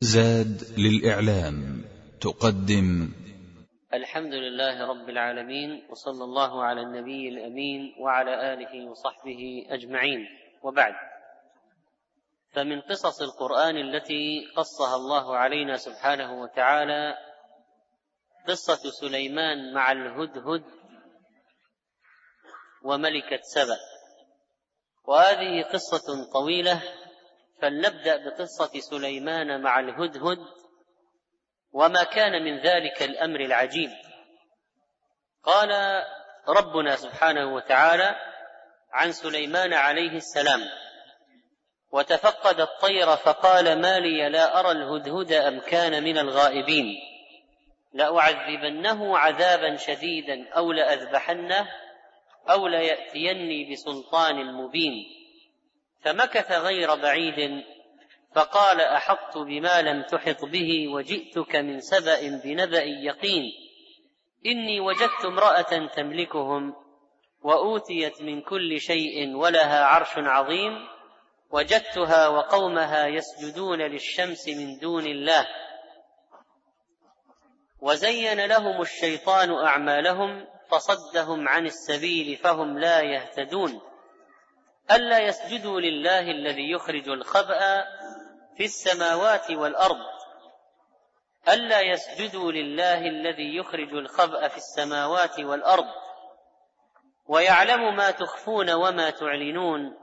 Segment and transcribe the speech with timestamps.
[0.00, 1.84] زاد للإعلام
[2.20, 3.12] تقدم.
[3.94, 10.26] الحمد لله رب العالمين وصلى الله على النبي الأمين وعلى آله وصحبه أجمعين.
[10.62, 10.94] وبعد
[12.50, 17.14] فمن قصص القرآن التي قصها الله علينا سبحانه وتعالى
[18.48, 20.64] قصة سليمان مع الهدهد
[22.84, 23.78] وملكة سبأ.
[25.04, 26.82] وهذه قصة طويلة
[27.62, 30.38] فلنبدأ بقصة سليمان مع الهدهد
[31.72, 33.90] وما كان من ذلك الأمر العجيب.
[35.42, 36.02] قال
[36.48, 38.16] ربنا سبحانه وتعالى
[38.92, 40.60] عن سليمان عليه السلام
[41.90, 46.86] وتفقد الطير فقال ما لي لا أرى الهدهد أم كان من الغائبين.
[47.92, 51.68] لأعذبنه عذابا شديدا أو لأذبحنه
[52.50, 55.17] أو ليأتيني بسلطان مبين.
[56.00, 57.64] فمكث غير بعيد
[58.34, 63.42] فقال أحطت بما لم تحط به وجئتك من سبأ بنبأ يقين
[64.46, 66.74] إني وجدت امرأة تملكهم
[67.42, 70.88] وأوتيت من كل شيء ولها عرش عظيم
[71.50, 75.46] وجدتها وقومها يسجدون للشمس من دون الله
[77.80, 83.80] وزين لهم الشيطان أعمالهم فصدهم عن السبيل فهم لا يهتدون
[84.90, 87.84] ألا يسجدوا لله الذي يخرج الخبأ
[88.56, 90.06] في السماوات والأرض.
[91.48, 95.86] ألا يسجدوا لله الذي يخرج الخبأ في السماوات والأرض.
[97.26, 99.96] ويعلم ما تخفون وما تعلنون.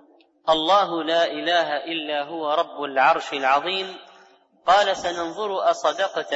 [0.50, 3.98] الله لا إله إلا هو رب العرش العظيم.
[4.66, 6.34] قال سننظر أصدقت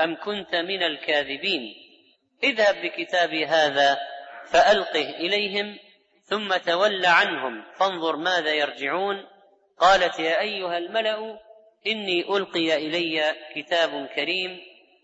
[0.00, 1.74] أم كنت من الكاذبين.
[2.42, 3.98] اذهب بكتابي هذا
[4.46, 5.78] فألقه إليهم
[6.26, 9.26] ثم تول عنهم فانظر ماذا يرجعون.
[9.78, 11.38] قالت يا أيها الملأ
[11.86, 14.60] إني ألقي إلي كتاب كريم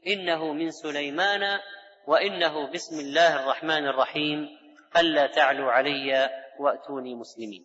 [0.06, 1.60] إنه من سليمان
[2.06, 4.58] وإنه بسم الله الرحمن الرحيم.
[4.96, 7.64] ألا تعلوا علي وأتوني مسلمين.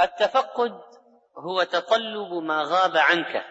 [0.00, 0.80] التفقد
[1.38, 3.44] هو تطلب ما غاب عنك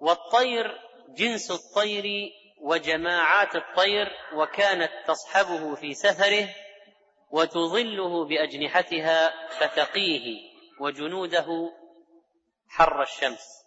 [0.00, 6.48] والطير جنس الطير وجماعات الطير وكانت تصحبه في سفره
[7.30, 11.46] وتظله بأجنحتها فتقيه وجنوده
[12.68, 13.62] حر الشمس.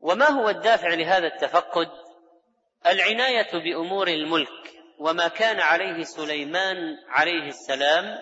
[0.00, 1.90] وما هو الدافع لهذا التفقد؟
[2.86, 6.76] العناية بأمور الملك وما كان عليه سليمان
[7.08, 8.18] عليه السلام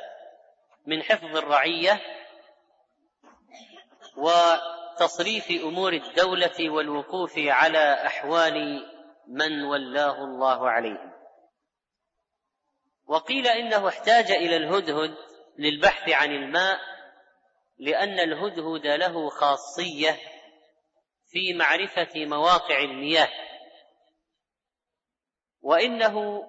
[0.86, 2.00] من حفظ الرعية
[4.92, 8.86] وتصريف أمور الدولة والوقوف على أحوال
[9.28, 11.12] من ولاه الله عليهم.
[13.06, 15.14] وقيل إنه احتاج إلى الهدهد
[15.58, 16.80] للبحث عن الماء
[17.78, 20.18] لأن الهدهد له خاصية
[21.28, 23.28] في معرفة مواقع المياه.
[25.60, 26.42] وإنه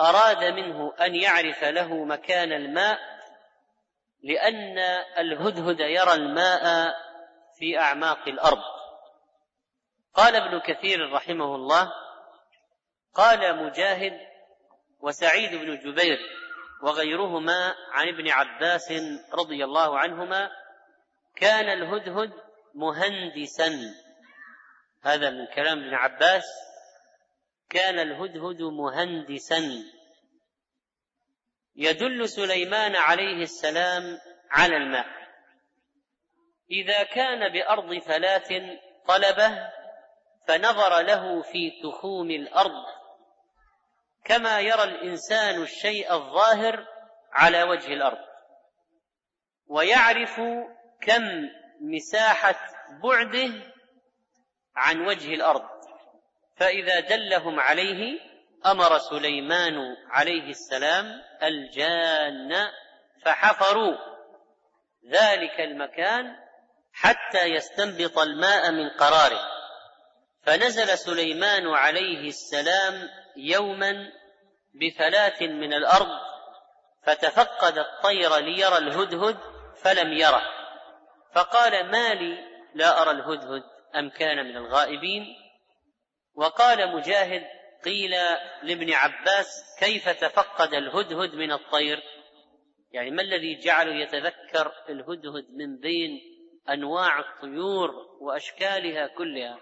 [0.00, 3.15] أراد منه أن يعرف له مكان الماء
[4.26, 4.78] لأن
[5.18, 6.94] الهدهد يرى الماء
[7.58, 8.62] في أعماق الأرض.
[10.14, 11.92] قال ابن كثير رحمه الله
[13.14, 14.20] قال مجاهد
[15.00, 16.18] وسعيد بن جبير
[16.82, 18.92] وغيرهما عن ابن عباس
[19.32, 20.50] رضي الله عنهما
[21.36, 22.32] كان الهدهد
[22.74, 23.94] مهندسا.
[25.02, 26.44] هذا من كلام ابن عباس
[27.70, 29.62] كان الهدهد مهندسا.
[31.76, 34.18] يدل سليمان عليه السلام
[34.50, 35.06] على الماء.
[36.70, 38.48] إذا كان بأرض فلات
[39.08, 39.70] طلبة
[40.48, 42.84] فنظر له في تخوم الأرض.
[44.24, 46.86] كما يرى الإنسان الشيء الظاهر
[47.32, 48.26] على وجه الأرض.
[49.66, 50.40] ويعرف
[51.00, 51.22] كم
[51.80, 52.60] مساحة
[53.02, 53.52] بعده
[54.76, 55.68] عن وجه الأرض.
[56.56, 58.20] فإذا دلهم عليه
[58.66, 62.68] أمر سليمان عليه السلام الجان
[63.24, 63.96] فحفروا.
[65.10, 66.36] ذلك المكان
[66.92, 69.40] حتى يستنبط الماء من قراره.
[70.42, 74.12] فنزل سليمان عليه السلام يوما
[74.74, 76.08] بفلاة من الأرض
[77.02, 79.38] فتفقد الطير ليرى الهدهد
[79.82, 80.42] فلم يره.
[81.32, 82.38] فقال ما لي
[82.74, 83.62] لا أرى الهدهد
[83.96, 85.26] أم كان من الغائبين؟
[86.34, 87.55] وقال مجاهد
[87.86, 88.10] قيل
[88.62, 92.02] لابن عباس كيف تفقد الهدهد من الطير؟
[92.92, 96.20] يعني ما الذي جعله يتذكر الهدهد من بين
[96.68, 97.90] أنواع الطيور
[98.20, 99.58] وأشكالها كلها؟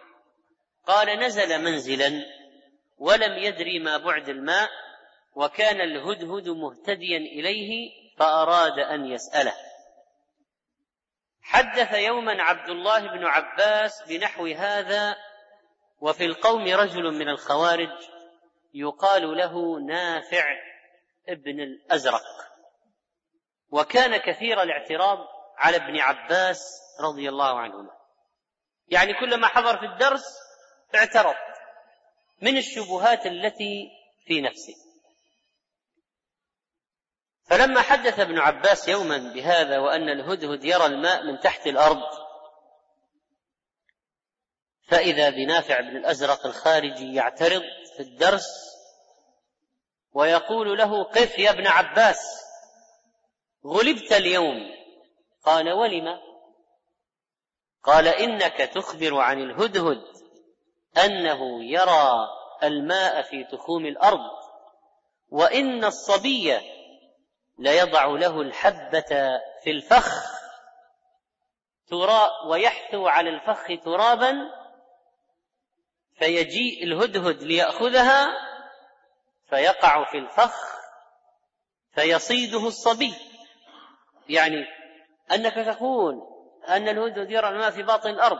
[0.86, 2.12] قال نزل منزلا
[2.98, 4.70] ولم يدري ما بعد الماء
[5.34, 9.54] وكان الهدهد مهتديا إليه فأراد أن يسأله.
[11.42, 15.16] حدث يوما عبد الله بن عباس بنحو هذا
[16.00, 18.13] وفي القوم رجل من الخوارج
[18.74, 20.44] يقال له نافع
[21.28, 22.24] ابن الأزرق.
[23.70, 25.18] وكان كثير الاعتراض
[25.58, 27.90] على ابن عباس رضي الله عنهما.
[28.88, 30.24] يعني كلما حضر في الدرس
[30.94, 31.34] اعترض
[32.42, 33.90] من الشبهات التي
[34.26, 34.74] في نفسه.
[37.50, 42.02] فلما حدث ابن عباس يوما بهذا وأن الهدهد يرى الماء من تحت الأرض
[44.88, 47.62] فإذا بنافع بن الأزرق الخارجي يعترض
[47.96, 48.46] في الدرس
[50.12, 52.44] ويقول له قف يا ابن عباس
[53.66, 54.74] غلبت اليوم.
[55.44, 56.20] قال ولم؟
[57.82, 60.02] قال إنك تخبر عن الهدهد
[61.04, 62.28] أنه يرى
[62.62, 64.30] الماء في تخوم الأرض
[65.28, 66.60] وإن الصبي
[67.58, 70.34] ليضع له الحبة في الفخ
[71.88, 74.34] ترا ويحثو على الفخ ترابا
[76.18, 78.28] فيجيء الهدهد ليأخذها
[79.50, 80.74] فيقع في الفخ
[81.94, 83.14] فيصيده الصبي.
[84.28, 84.66] يعني
[85.32, 86.14] أنك تقول
[86.68, 88.38] أن الهدهد يرى الماء في باطن الأرض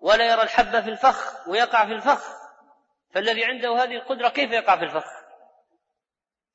[0.00, 2.38] ولا يرى الحبة في الفخ ويقع في الفخ
[3.10, 5.18] فالذي عنده هذه القدرة كيف يقع في الفخ؟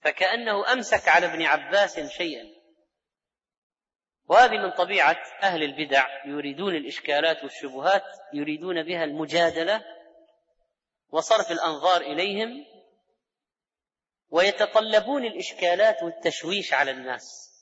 [0.02, 2.44] فكأنه أمسك على ابن عباس شيئا.
[4.28, 8.04] وهذه من طبيعة أهل البدع يريدون الإشكالات والشبهات
[8.34, 9.84] يريدون بها المجادلة
[11.14, 12.66] وصرف الأنظار إليهم
[14.30, 17.54] ويتطلبون الإشكالات والتشويش على الناس.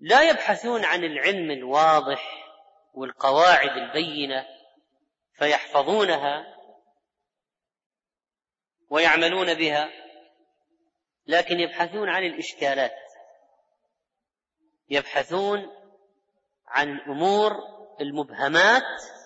[0.00, 2.48] لا يبحثون عن العلم الواضح
[2.94, 4.46] والقواعد البينة
[5.32, 6.56] فيحفظونها
[8.88, 9.90] ويعملون بها
[11.26, 12.96] لكن يبحثون عن الإشكالات.
[14.88, 15.70] يبحثون
[16.66, 17.52] عن الأمور
[18.00, 19.21] المبهمات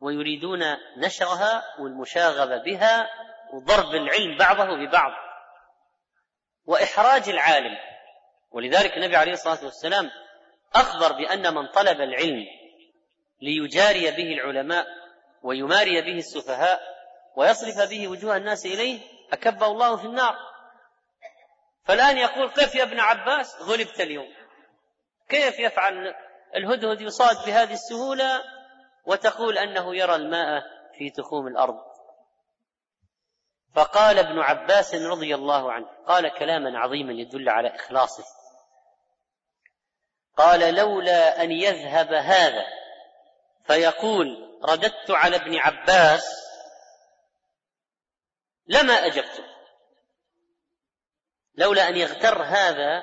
[0.00, 0.60] ويريدون
[0.96, 3.08] نشرها والمشاغبة بها
[3.52, 5.12] وضرب العلم بعضه ببعض.
[6.66, 7.76] وإحراج العالم.
[8.50, 10.10] ولذلك النبي عليه الصلاة والسلام
[10.74, 12.44] أخبر بأن من طلب العلم
[13.42, 14.86] ليجاري به العلماء
[15.42, 16.80] ويماري به السفهاء
[17.36, 19.00] ويصرف به وجوه الناس إليه
[19.32, 20.36] أكبه الله في النار.
[21.84, 24.28] فالآن يقول كيف يا ابن عباس غلبت اليوم؟
[25.28, 26.14] كيف يفعل
[26.56, 28.42] الهدهد يصاد بهذه السهولة؟
[29.06, 30.62] وتقول أنه يرى الماء
[30.98, 31.78] في تخوم الأرض.
[33.74, 38.24] فقال ابن عباس رضي الله عنه قال كلاما عظيما يدل على إخلاصه.
[40.36, 42.64] قال لولا أن يذهب هذا
[43.66, 46.24] فيقول رددت على ابن عباس
[48.66, 49.44] لما أجبته.
[51.54, 53.02] لولا أن يغتر هذا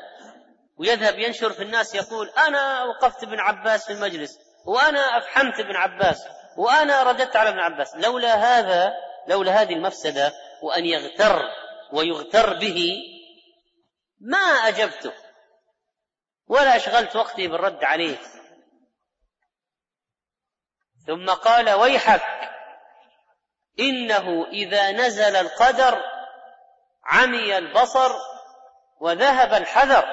[0.78, 6.28] ويذهب ينشر في الناس يقول أنا وقفت ابن عباس في المجلس وأنا أفحمت ابن عباس
[6.58, 7.96] وأنا رددت على ابن عباس.
[7.96, 8.94] لولا هذا
[9.28, 11.42] لولا هذه المفسدة وأن يغتر
[11.94, 12.96] ويغتر به
[14.22, 15.14] ما أجبته
[16.48, 18.18] ولا أشغلت وقتي بالرد عليه.
[21.08, 22.52] ثم قال ويحك
[23.80, 26.04] إنه إذا نزل القدر
[27.04, 28.12] عمي البصر
[29.02, 30.06] وذهب الحذر.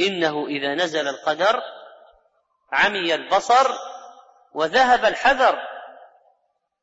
[0.00, 1.62] إنه إذا نزل القدر
[2.72, 3.70] عمي البصر
[4.54, 5.58] وذهب الحذر.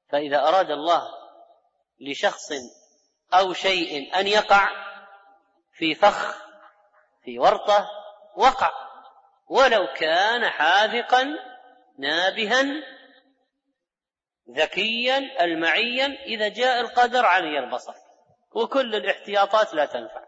[0.10, 1.08] فإذا أراد الله
[2.00, 2.52] لشخص
[3.34, 4.70] أو شيء أن يقع
[5.74, 6.46] في فخ
[7.24, 7.90] في ورطة
[8.36, 8.72] وقع.
[9.48, 11.26] ولو كان حاذقا
[11.98, 12.64] نابها
[14.50, 17.94] ذكيا المعيا إذا جاء القدر عمي البصر.
[18.52, 20.26] وكل الاحتياطات لا تنفع.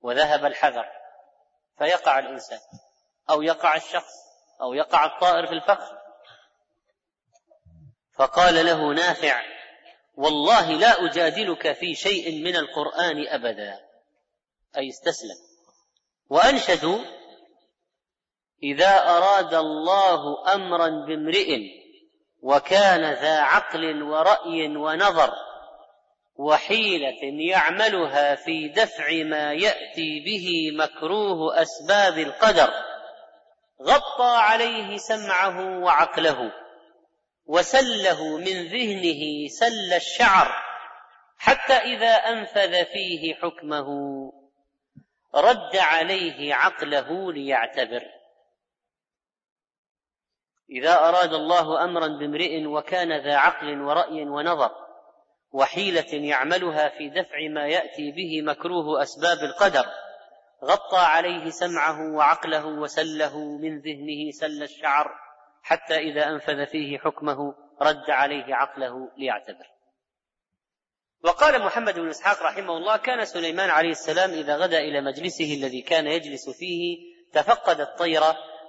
[0.00, 0.86] وذهب الحذر
[1.78, 2.58] فيقع الإنسان.
[3.30, 4.12] أو يقع الشخص
[4.62, 5.92] أو يقع الطائر في الفخ.
[8.14, 9.42] فقال له نافع
[10.14, 13.80] والله لا أجادلك في شيء من القرآن أبدا.
[14.76, 15.36] أي استسلم.
[16.30, 16.98] وانشدوا
[18.62, 21.58] إذا أراد الله أمرا بامرئ
[22.42, 25.30] وكان ذا عقل ورأي ونظر
[26.36, 32.70] وحيلة يعملها في دفع ما يأتي به مكروه أسباب القدر
[33.82, 36.52] غطى عليه سمعه وعقله
[37.46, 40.66] وسله من ذهنه سل الشعر
[41.38, 43.86] حتى إذا أنفذ فيه حكمه
[45.34, 48.02] رد عليه عقله ليعتبر.
[50.70, 54.70] إذا أراد الله امرا بامرئ وكان ذا عقل ورأي ونظر
[55.52, 59.86] وحيلة يعملها في دفع ما يأتي به مكروه أسباب القدر
[60.64, 65.10] غطى عليه سمعه وعقله وسله من ذهنه سل الشعر
[65.62, 69.66] حتى إذا أنفذ فيه حكمه رد عليه عقله ليعتبر.
[71.24, 75.82] وقال محمد بن إسحاق رحمه الله كان سليمان عليه السلام إذا غدا إلى مجلسه الذي
[75.82, 76.98] كان يجلس فيه
[77.32, 78.22] تفقد الطير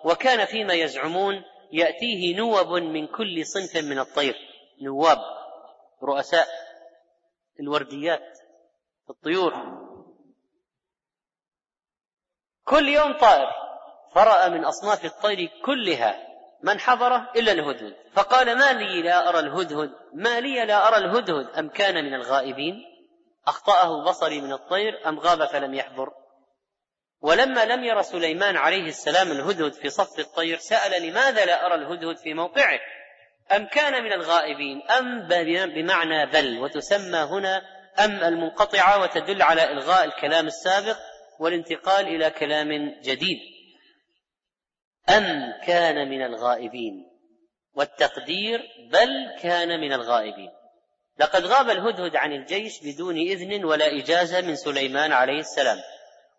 [0.03, 4.35] وكان فيما يزعمون يأتيه نوب من كل صنف من الطير.
[4.81, 5.17] نواب
[6.03, 6.47] رؤساء
[7.59, 8.39] الورديات
[9.09, 9.53] الطيور
[12.69, 13.47] كل يوم طائر.
[14.15, 16.15] فرأى من أصناف الطير كلها
[16.63, 17.95] من حضره إلا الهدهد.
[18.13, 19.91] فقال ما لي لا أرى الهدهد.
[20.13, 21.47] ما لي لا أرى الهدهد.
[21.59, 22.75] أم كان من الغائبين؟
[23.47, 26.09] أخطأه بصري من الطير أم غاب فلم يحضر؟
[27.21, 32.17] ولما لم ير سليمان عليه السلام الهدهد في صف الطير سأل لماذا لا أرى الهدهد
[32.17, 32.79] في موقعه؟
[33.55, 35.27] أم كان من الغائبين؟ أم
[35.73, 36.59] بمعنى بل.
[36.59, 37.61] وتسمى هنا
[37.99, 40.97] أم المنقطعة وتدل على إلغاء الكلام السابق
[41.39, 43.39] والانتقال إلى كلام جديد.
[45.09, 47.05] أم كان من الغائبين؟
[47.73, 50.49] والتقدير بل كان من الغائبين.
[51.19, 55.77] لقد غاب الهدهد عن الجيش بدون إذن ولا إجازة من سليمان عليه السلام.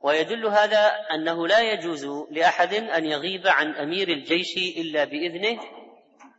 [0.01, 5.61] ويدل هذا أنه لا يجوز لأحد أن يغيب عن أمير الجيش إلا بإذنه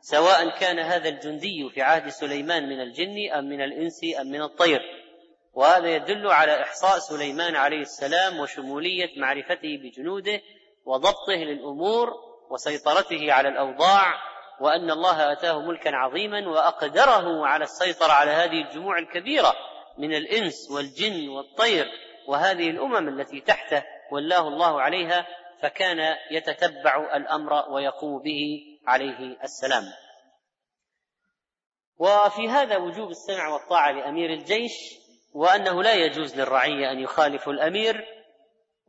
[0.01, 4.79] سواء كان هذا الجندي في عهد سليمان من الجن أم من الإنس أم من الطير.
[5.59, 10.41] وهذا يدل على إحصاء سليمان عليه السلام وشمولية معرفته بجنوده
[10.85, 12.13] وضبطه للأمور
[12.49, 14.13] وسيطرته على الأوضاع
[14.61, 19.53] وأن الله آتاه ملكا عظيما وأقدره على السيطرة على هذه الجموع الكبيرة
[19.97, 21.85] من الإنس والجن والطير
[22.27, 25.27] وهذه الأمم التي تحته ولاه الله عليها
[25.61, 29.83] فكان يتتبع الأمر ويقوم به عليه السلام.
[31.97, 34.99] وفي هذا وجوب السمع والطاعة لأمير الجيش
[35.33, 38.05] وأنه لا يجوز للرعية أن يخالفوا الأمير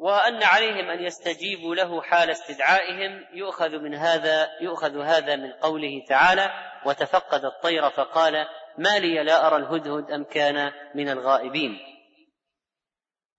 [0.00, 6.50] وأن عليهم أن يستجيبوا له حال استدعائهم يؤخذ من هذا يؤخذ هذا من قوله تعالى
[6.86, 8.46] وتفقد الطير فقال
[8.78, 11.78] ما لي لا أرى الهدهد أم كان من الغائبين.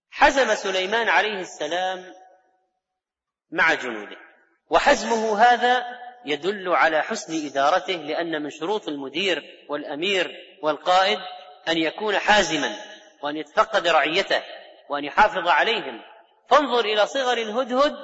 [0.10, 2.14] حزم سليمان عليه السلام
[3.52, 4.18] مع جنوده
[4.70, 5.86] وحزمه هذا
[6.26, 10.32] يدل على حسن إدارته لأن من شروط المدير والأمير
[10.64, 11.20] والقائد
[11.68, 12.91] أن يكون حازما.
[13.24, 14.44] وأن يتفقد رعيته
[14.90, 16.02] وأن يحافظ عليهم.
[16.50, 17.96] فانظر إلى صغر الهدهد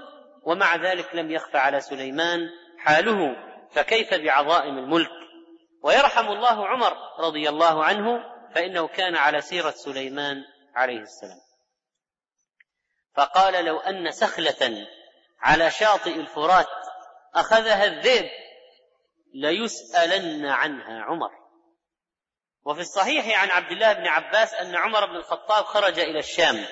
[0.44, 2.40] ومع ذلك لم يخف على سليمان
[2.80, 3.36] حاله
[3.72, 5.10] فكيف بعظائم الملك؟
[5.84, 8.20] ويرحم الله عمر رضي الله عنه
[8.56, 10.44] فإنه كان على سيرة سليمان
[10.76, 11.40] عليه السلام.
[13.16, 14.88] فقال لو أن سخلة
[15.40, 16.68] على شاطئ الفرات
[17.36, 18.30] أخذها الذئب
[19.34, 21.47] ليسألن عنها عمر.
[22.66, 26.66] وفي الصحيح عن عبد الله بن عباس أن عمر بن الخطاب خرج إلى الشام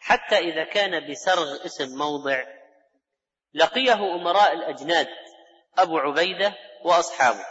[0.00, 2.44] حتى إذا كان بسرغ اسم موضع
[3.54, 5.08] لقيه أمراء الأجناد
[5.78, 7.44] أبو عبيدة وأصحابه.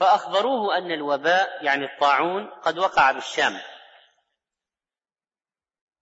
[0.00, 3.60] فأخبروه أن الوباء يعني الطاعون قد وقع بالشام.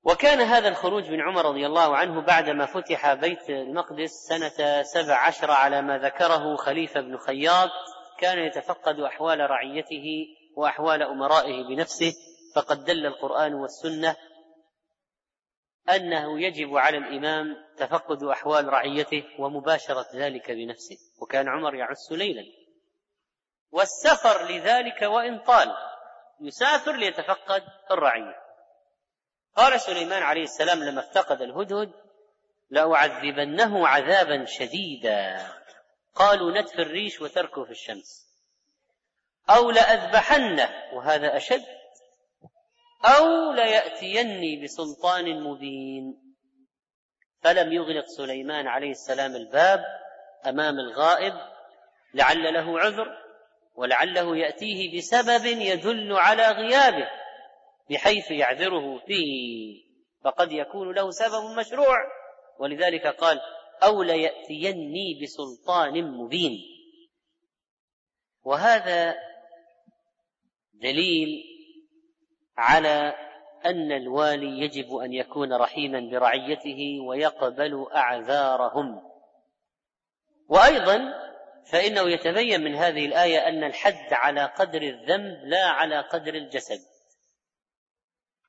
[0.02, 5.50] وكان هذا الخروج من عمر رضي الله عنه بعدما فتح بيت المقدس سنة سبع عشر
[5.50, 7.70] على ما ذكره خليفة بن خياط
[8.18, 10.26] كان يتفقد أحوال رعيته
[10.58, 12.12] وأحوال أمرائه بنفسه
[12.54, 14.16] فقد دل القرآن والسنة
[15.88, 22.42] أنه يجب على الإمام تفقد أحوال رعيته ومباشرة ذلك بنفسه وكان عمر يعس ليلا.
[23.70, 25.68] والسفر لذلك وإن طال
[26.40, 28.34] يسافر ليتفقد الرعية.
[29.56, 31.92] قال سليمان عليه السلام لما افتقد الهدهد
[32.70, 35.48] لأعذبنه عذابا شديدا.
[36.14, 38.27] قالوا نتف الريش وتركه في الشمس.
[39.50, 41.64] أو لأذبحنه وهذا أشد.
[43.04, 46.34] أو ليأتيني بسلطان مبين.
[47.40, 49.84] فلم يغلق سليمان عليه السلام الباب
[50.46, 51.34] أمام الغائب
[52.14, 53.08] لعل له عذر
[53.74, 57.08] ولعله يأتيه بسبب يدل على غيابه
[57.90, 59.88] بحيث يعذره فيه.
[60.24, 61.98] فقد يكون له سبب مشروع.
[62.58, 63.40] ولذلك قال
[63.82, 66.58] أو ليأتيني بسلطان مبين.
[68.42, 69.27] وهذا
[70.82, 71.44] دليل
[72.56, 73.14] على
[73.66, 79.02] أن الوالي يجب أن يكون رحيما برعيته ويقبل أعذارهم.
[80.48, 81.14] وأيضا
[81.72, 86.80] فإنه يتبين من هذه الآية أن الحد على قدر الذنب لا على قدر الجسد.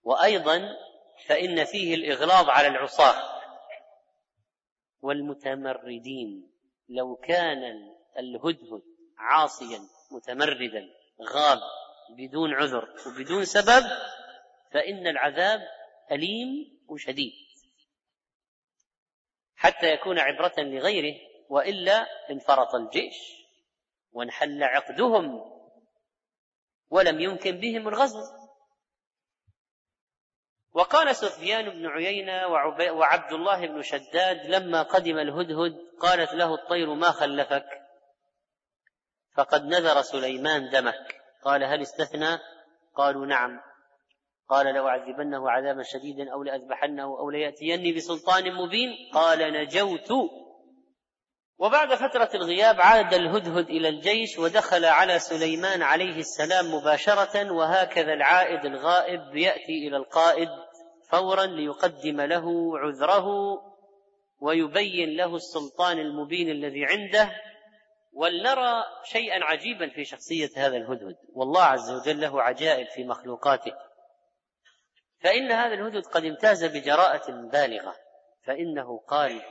[0.03, 0.75] وأيضا
[1.27, 3.39] فإن فيه الإغلاظ على العصاة.
[5.01, 6.50] والمتمردين
[6.89, 8.81] لو كان الهدهد
[9.17, 9.79] عاصيا
[10.12, 10.89] متمردا
[11.21, 11.59] غاب
[12.17, 13.83] بدون عذر وبدون سبب
[14.73, 15.61] فإن العذاب
[16.11, 17.33] أليم وشديد.
[19.55, 21.15] حتى يكون عبرة لغيره
[21.49, 23.15] وإلا انفرط الجيش
[24.11, 25.51] وانحل عقدهم
[26.89, 28.39] ولم يمكن بهم الغزو.
[30.71, 32.47] وقال سفيان بن عيينة
[32.91, 37.65] وعبد الله بن شداد لما قدم الهدهد قالت له الطير ما خلفك؟
[39.35, 41.21] فقد نذر سليمان دمك.
[41.43, 42.38] قال هل استثنى؟
[42.96, 43.60] قالوا نعم.
[44.50, 50.12] قال لأعذبنه عذابا شديدا أو لأذبحنه أو ليأتيني بسلطان مبين؟ قال نجوت.
[51.60, 58.65] وبعد فترة الغياب عاد الهدهد إلى الجيش ودخل على سليمان عليه السلام مباشرة وهكذا العائد
[58.65, 60.50] الغائب يأتي إلى القائد
[61.10, 63.27] فورا ليقدم له عذره
[64.41, 67.31] ويبين له السلطان المبين الذي عنده
[68.11, 71.17] ولنرى شيئا عجيبا في شخصية هذا الهدهد.
[71.33, 73.71] والله عز وجل له عجائب في مخلوقاته.
[75.19, 77.95] فإن هذا الهدهد قد امتاز بجراءة بالغة.
[78.43, 79.41] فإنه قال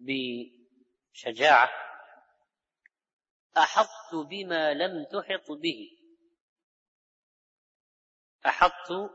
[0.00, 1.70] بشجاعة
[3.56, 5.90] أحطت بما لم تحط به.
[8.46, 9.10] أحطت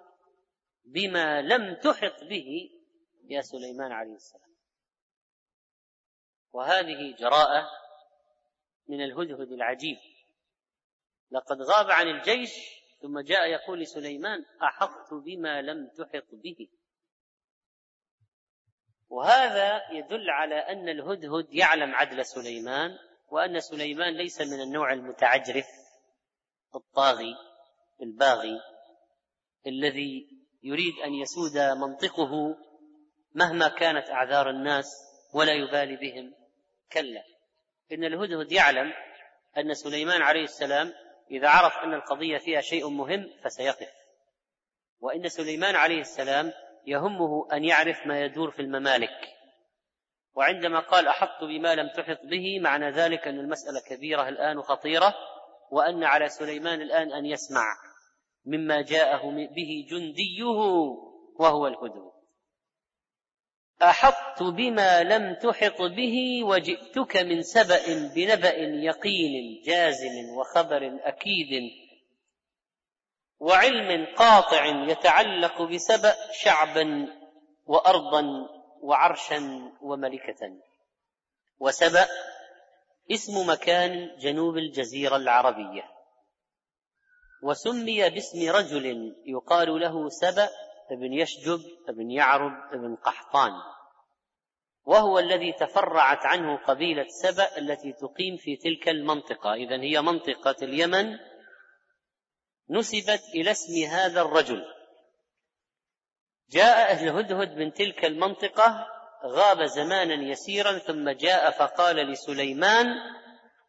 [0.86, 2.72] بما لم تحط به.
[3.28, 4.56] يا سليمان عليه السلام.
[6.52, 7.85] وهذه جراءة
[8.88, 9.98] من الهدهد العجيب.
[11.32, 12.52] لقد غاب عن الجيش
[13.02, 16.70] ثم جاء يقول لسليمان أحطت بما لم تحط به.
[19.10, 22.98] وهذا يدل على أن الهدهد يعلم عدل سليمان
[23.30, 25.68] وأن سليمان ليس من النوع المتعجرف
[26.76, 27.36] الطاغي
[28.02, 28.60] الباغي
[29.68, 30.28] الذي
[30.64, 32.58] يريد أن يسود منطقه
[33.34, 34.86] مهما كانت أعذار الناس
[35.34, 36.34] ولا يبالي بهم.
[36.92, 37.24] كلا.
[37.92, 38.94] إن الهدهد يعلم
[39.58, 40.94] أن سليمان عليه السلام
[41.32, 43.90] إذا عرف أن القضية فيها شيء مهم فسيقف.
[45.00, 46.54] وإن سليمان عليه السلام
[46.88, 49.36] يهمه أن يعرف ما يدور في الممالك.
[50.36, 55.16] وعندما قال أحط بما لم تحط به معنى ذلك أن المسألة كبيرة الآن وخطيرة
[55.72, 57.66] وأن على سليمان الآن أن يسمع
[58.46, 60.46] مما جاءه به جنديه
[61.40, 62.15] وهو الهدهد.
[63.82, 71.72] احطت بما لم تحط به وجئتك من سبأ بنبأ يقين جازم وخبر أكيد
[73.40, 77.08] وعلم قاطع يتعلق بسبأ شعبا
[77.66, 78.24] وأرضا
[78.82, 80.40] وعرشا وملكة.
[81.60, 82.08] وسبأ
[83.12, 85.84] اسم مكان جنوب الجزيرة العربية.
[87.44, 90.50] وسمي باسم رجل يقال له سبأ
[90.92, 93.52] ابن يشجب ابن يعرب ابن قحطان.
[94.86, 99.54] وهو الذي تفرعت عنه قبيلة سبأ التي تقيم في تلك المنطقة.
[99.54, 101.18] إذا هي منطقة اليمن.
[102.70, 104.64] نسبت إلى اسم هذا الرجل.
[106.50, 108.88] جاء أهل هدهد من تلك المنطقة
[109.26, 112.88] غاب زمانا يسيرا ثم جاء فقال لسليمان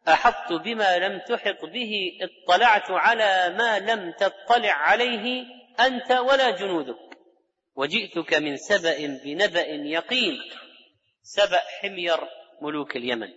[0.07, 5.45] أحطت بما لم تحط به اطلعت على ما لم تطلع عليه
[5.79, 7.06] أنت ولا جنودك.
[7.77, 10.33] وجئتك من سبأ بنبأ يقين
[11.21, 12.19] سبأ حمير
[12.61, 13.33] ملوك اليمن.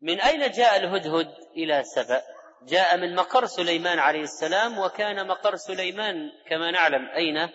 [0.00, 2.22] من أين جاء الهدهد إلى سبأ؟
[2.62, 7.46] جاء من مقر سليمان عليه السلام وكان مقر سليمان كما نعلم أين؟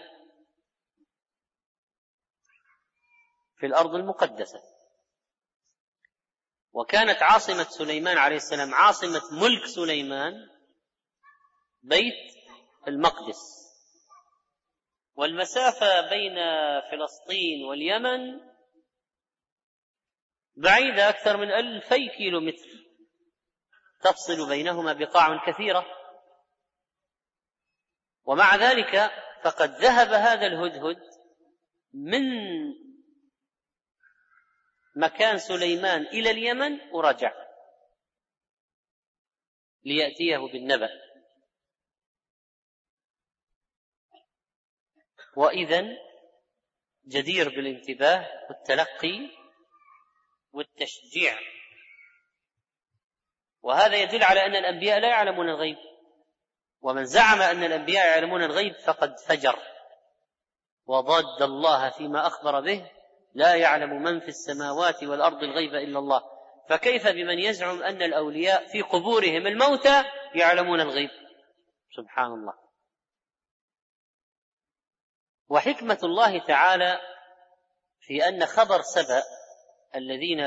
[3.58, 4.60] في الأرض المقدسة.
[6.72, 10.34] وكانت عاصمة سليمان عليه السلام عاصمة ملك سليمان
[11.82, 12.36] بيت
[12.88, 13.65] المقدس.
[15.16, 16.36] والمسافة بين
[16.92, 18.40] فلسطين واليمن
[20.56, 22.86] بعيدة أكثر من ألفي كيلو متر
[24.02, 25.86] تفصل بينهما بقاع كثيرة.
[28.26, 29.12] ومع ذلك
[29.44, 31.02] فقد ذهب هذا الهدهد
[31.94, 32.24] من
[34.96, 37.34] مكان سليمان إلى اليمن ورجع
[39.84, 41.05] ليأتيه بالنبأ.
[45.36, 45.86] وإذا
[47.08, 49.30] جدير بالانتباه والتلقي
[50.54, 51.40] والتشجيع.
[53.62, 55.78] وهذا يدل على أن الأنبياء لا يعلمون الغيب.
[56.82, 59.60] ومن زعم أن الأنبياء يعلمون الغيب فقد فجر.
[60.86, 62.92] وضاد الله فيما أخبر به
[63.34, 66.22] لا يعلم من في السماوات والأرض الغيب إلا الله.
[66.70, 70.04] فكيف بمن يزعم أن الأولياء في قبورهم الموتى
[70.36, 71.10] يعلمون الغيب؟
[71.96, 72.65] سبحان الله.
[75.50, 77.00] وحكمة الله تعالى
[78.00, 79.24] في أن خبر سبأ
[79.96, 80.42] الذين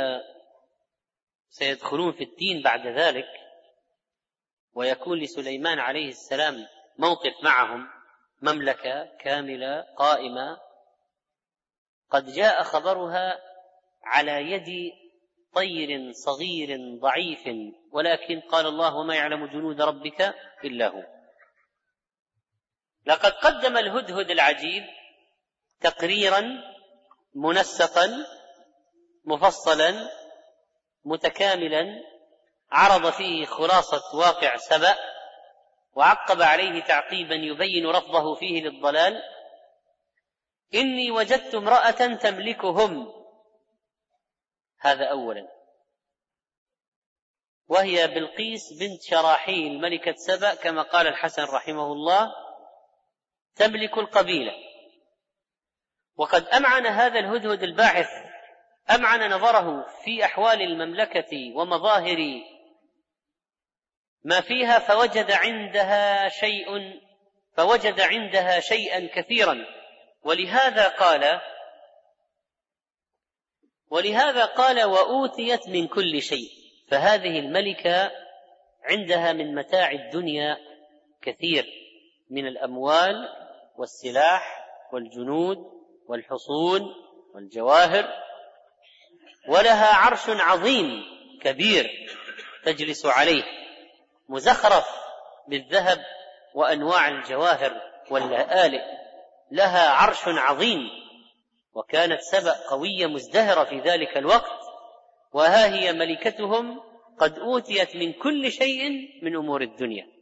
[1.48, 3.28] سيدخلون في الدين بعد ذلك
[4.74, 6.66] ويكون لسليمان عليه السلام
[6.98, 7.88] موقف معهم
[8.42, 10.58] مملكة كاملة قائمة.
[12.10, 13.40] قد جاء خبرها
[14.02, 14.92] على يد
[15.54, 17.48] طير صغير ضعيف
[17.92, 20.34] ولكن قال الله وما يعلم جنود ربك
[20.64, 21.17] إلا هو.
[23.06, 24.84] لقد قدم الهدهد العجيب
[25.80, 26.42] تقريرا
[27.34, 28.26] منسقا
[29.24, 30.10] مفصلا
[31.04, 32.04] متكاملا
[32.70, 34.96] عرض فيه خلاصة واقع سبأ
[35.92, 39.22] وعقب عليه تعقيبا يبين رفضه فيه للضلال.
[40.74, 43.12] إني وجدت امرأة تملكهم.
[44.80, 45.48] هذا اولا.
[47.68, 52.47] وهي بلقيس بنت شراحيل ملكة سبأ كما قال الحسن رحمه الله.
[53.58, 54.52] تملك القبيلة.
[56.16, 58.08] وقد أمعن هذا الهدهد الباحث
[58.90, 62.42] أمعن نظره في أحوال المملكة ومظاهر
[64.24, 67.00] ما فيها فوجد عندها شيء
[67.56, 69.66] فوجد عندها شيئا كثيرا.
[70.22, 71.40] ولهذا قال
[73.90, 76.58] ولهذا قال وأوتيت من كل شيء.
[76.90, 78.10] فهذه الملكة
[78.84, 80.56] عندها من متاع الدنيا
[81.22, 81.66] كثير
[82.30, 83.28] من الأموال
[83.78, 85.58] والسلاح والجنود
[86.06, 86.82] والحصون
[87.34, 88.08] والجواهر
[89.48, 91.02] ولها عرش عظيم
[91.42, 91.90] كبير
[92.64, 93.42] تجلس عليه
[94.28, 94.86] مزخرف
[95.48, 95.98] بالذهب
[96.54, 98.82] وأنواع الجواهر واللآلئ.
[99.50, 100.78] لها عرش عظيم
[101.74, 104.60] وكانت سبأ قوية مزدهرة في ذلك الوقت
[105.32, 106.80] وها هي ملكتهم
[107.18, 108.90] قد أوتيت من كل شيء
[109.22, 110.17] من أمور الدنيا.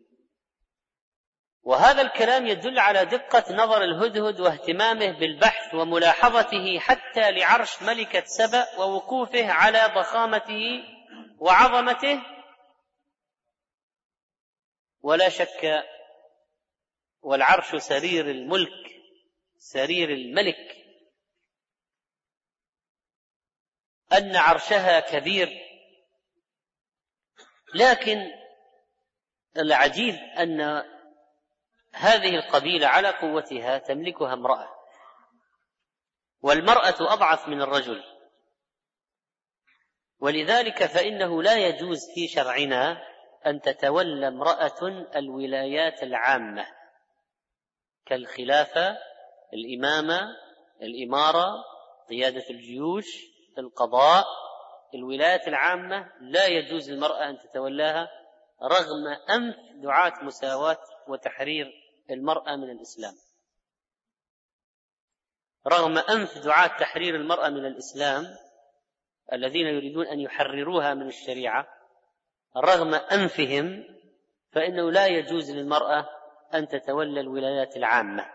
[1.66, 9.52] وهذا الكلام يدل على دقة نظر الهدهد واهتمامه بالبحث وملاحظته حتى لعرش ملكة سبأ ووقوفه
[9.52, 10.84] على ضخامته
[11.38, 12.22] وعظمته.
[15.02, 15.84] ولا شك
[17.22, 19.02] والعرش سرير الملك
[19.58, 20.76] سرير الملك.
[24.12, 25.48] أن عرشها كبير.
[27.74, 28.30] لكن
[29.56, 30.95] العجيب أن
[31.96, 34.68] هذه القبيلة على قوتها تملكها امرأة
[36.42, 38.04] والمرأة أضعف من الرجل.
[40.20, 43.02] ولذلك فإنه لا يجوز في شرعنا
[43.46, 46.66] أن تتولى امرأة الولايات العامة
[48.06, 48.98] كالخلافة
[49.54, 50.20] الإمامة
[50.82, 51.64] الإمارة
[52.08, 53.06] قيادة الجيوش
[53.58, 54.24] القضاء.
[54.94, 58.08] الولايات العامة لا يجوز للمرأة أن تتولاها
[58.62, 60.78] رغم أنف دعاة مساواة
[61.08, 63.14] وتحرير المرأة من الإسلام.
[65.66, 68.24] رغم أنف دعاة تحرير المرأة من الإسلام
[69.32, 71.68] الذين يريدون أن يحرروها من الشريعة
[72.56, 73.84] رغم أنفهم
[74.52, 76.08] فإنه لا يجوز للمرأة
[76.54, 78.26] أن تتولى الولايات العامة.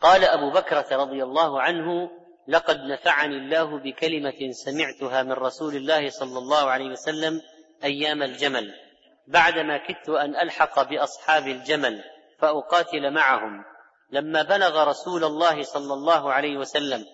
[0.00, 2.10] قال أبو بكرة رضي الله عنه
[2.48, 7.42] لقد نفعني الله بكلمة سمعتها من رسول الله صلى الله عليه وسلم
[7.84, 8.89] أيام الجمل.
[9.30, 12.04] بعدما كدت أن ألحق بأصحاب الجمل
[12.38, 13.64] فأقاتل معهم.
[14.10, 17.06] لما بلغ رسول الله صلى الله عليه وسلم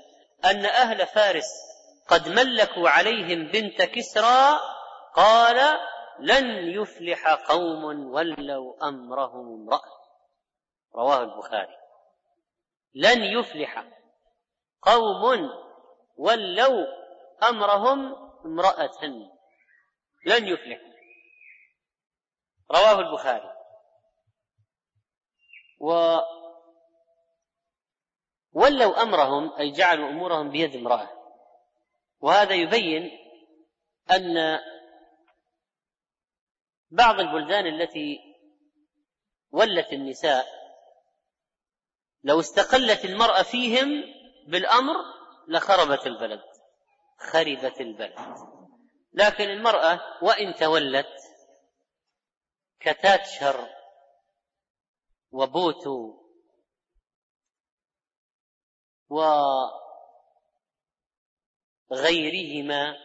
[0.45, 1.49] أن أهل فارس
[2.09, 4.61] قد ملكوا عليهم بنت كسرى
[5.15, 5.79] قال
[6.21, 6.47] لن
[6.81, 9.97] يفلح قوم ولوا أمرهم امرأة.
[10.95, 11.77] رواه البخاري.
[12.95, 13.85] لن يفلح
[14.83, 15.51] قوم
[16.17, 16.87] ولوا
[17.49, 19.03] أمرهم امرأة.
[20.27, 20.96] لن يفلح.
[22.71, 23.53] رواه البخاري.
[25.81, 26.19] و
[28.53, 31.11] ولوا أمرهم أي جعلوا أمورهم بيد امرأة.
[32.21, 33.11] وهذا يبين
[34.11, 34.59] أن
[36.91, 38.19] بعض البلدان التي
[39.51, 40.47] ولت النساء
[42.25, 44.05] لو استقلت المرأة فيهم
[44.49, 44.95] بالأمر
[45.49, 46.43] لخربت البلد
[47.19, 48.15] خربت البلد.
[49.13, 51.16] لكن المرأة وإن تولت
[52.81, 53.69] كتاتشر
[55.33, 56.27] وبوتو
[61.91, 62.97] وغيرهما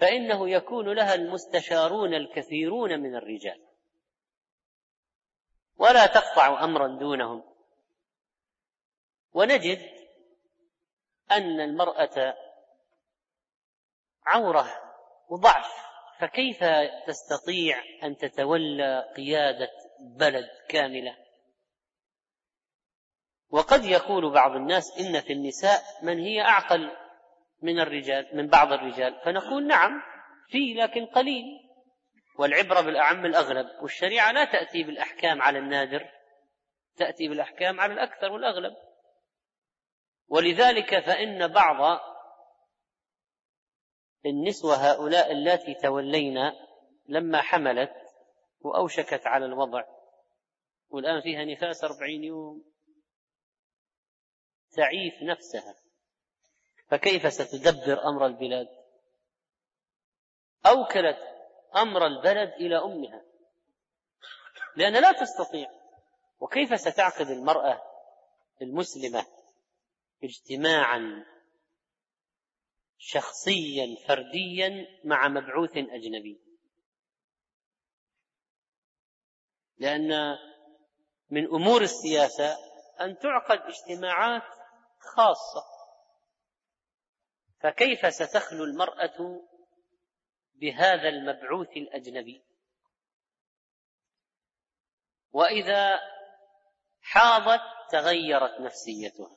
[0.00, 3.68] فإنه يكون لها المستشارون الكثيرون من الرجال.
[5.76, 7.54] ولا تقطع أمرا دونهم.
[9.32, 9.78] ونجد
[11.30, 12.36] أن المرأة
[14.26, 14.94] عورة
[15.28, 15.87] وضعف.
[16.20, 16.64] فكيف
[17.06, 19.70] تستطيع أن تتولى قيادة
[20.18, 21.16] بلد كاملة؟
[23.50, 26.90] وقد يقول بعض الناس إن في النساء من هي أعقل
[27.62, 29.20] من الرجال من بعض الرجال.
[29.24, 30.02] فنقول نعم
[30.48, 31.44] في لكن قليل.
[32.38, 33.66] والعبرة بالأعم الأغلب.
[33.82, 36.10] والشريعة لا تأتي بالأحكام على النادر
[36.96, 38.76] تأتي بالأحكام على الأكثر والأغلب.
[40.28, 42.00] ولذلك فإن بعض
[44.26, 46.52] النسوة هؤلاء اللاتي تولين
[47.08, 47.92] لما حملت
[48.60, 49.84] وأوشكت على الوضع
[50.90, 52.64] والآن فيها نفاس أربعين يوم.
[54.76, 55.74] تعيف نفسها.
[56.88, 58.68] فكيف ستدبر أمر البلاد؟
[60.66, 61.18] أوكلت
[61.76, 63.22] أمر البلد إلى أمها.
[64.76, 65.70] لأن لا تستطيع.
[66.40, 67.82] وكيف ستعقد المرأة
[68.62, 69.26] المسلمة
[70.24, 71.24] اجتماعا
[72.98, 76.40] شخصيا فرديا مع مبعوث أجنبي.
[79.78, 80.36] لأن
[81.30, 82.56] من أمور السياسة
[83.00, 84.42] أن تعقد اجتماعات
[84.98, 85.64] خاصة.
[87.60, 89.48] فكيف ستخلو المرأة
[90.54, 92.44] بهذا المبعوث الأجنبي؟
[95.30, 96.00] وإذا
[97.00, 99.36] حاضت تغيرت نفسيتها.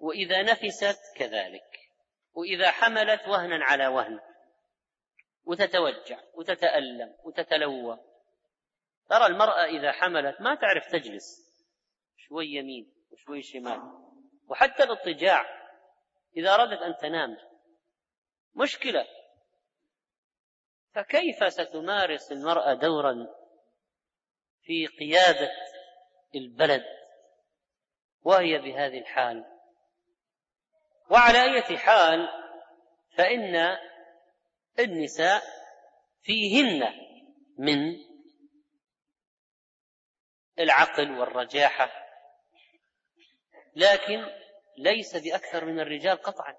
[0.00, 1.83] وإذا نفست كذلك.
[2.34, 4.20] وإذا حملت وهنا على وهن.
[5.44, 7.98] وتتوجع وتتألم وتتلوى.
[9.08, 11.54] ترى المرأة إذا حملت ما تعرف تجلس.
[12.16, 13.80] شوي يمين وشوي شمال.
[14.48, 15.44] وحتى الاضطجاع
[16.36, 17.36] إذا أرادت أن تنام.
[18.54, 19.06] مشكلة.
[20.94, 23.26] فكيف ستمارس المرأة دورا
[24.62, 25.52] في قيادة
[26.34, 26.84] البلد؟
[28.22, 29.53] وهي بهذه الحال.
[31.10, 32.28] وعلى أية حال
[33.16, 33.78] فإن
[34.78, 35.42] النساء
[36.22, 36.82] فيهن
[37.58, 37.96] من
[40.58, 41.90] العقل والرجاحة
[43.76, 44.26] لكن
[44.78, 46.56] ليس بأكثر من الرجال قطعا.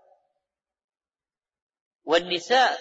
[2.03, 2.79] والنساء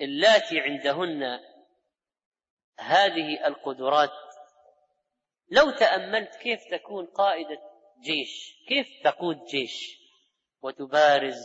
[0.00, 1.40] اللاتي عندهن
[2.78, 4.10] هذه القدرات
[5.50, 7.58] لو تأملت كيف تكون قائدة
[8.00, 10.01] جيش؟ كيف تقود جيش؟
[10.62, 11.40] وتبارز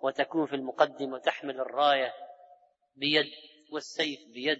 [0.00, 2.14] وتكون في المقدمة وتحمل الراية
[2.96, 3.26] بيد
[3.72, 4.58] والسيف بيد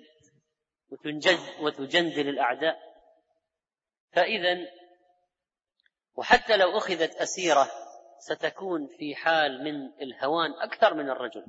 [0.91, 2.79] وتنجد وتجندل الأعداء.
[4.13, 4.59] فإذا
[6.15, 7.71] وحتى لو أخذت أسيرة
[8.19, 11.47] ستكون في حال من الهوان أكثر من الرجل.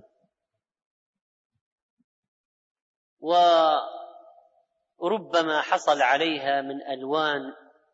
[4.99, 7.41] وربما حصل عليها من ألوان